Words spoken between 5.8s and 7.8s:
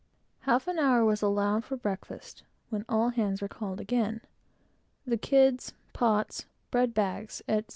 pots, bread bags, etc.